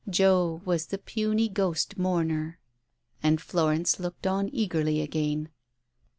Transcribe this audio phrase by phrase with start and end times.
[0.09, 2.57] Joe was the puny ghost mourner....
[3.21, 5.49] And Florence looked on eagerly again.